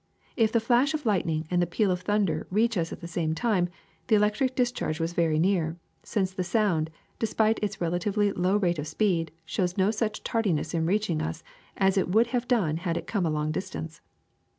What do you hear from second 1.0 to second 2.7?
lightning and the peal of thunder